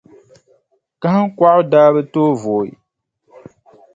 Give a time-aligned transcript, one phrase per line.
[1.01, 2.69] Kahiŋkɔɣu daa bi tooi vooi,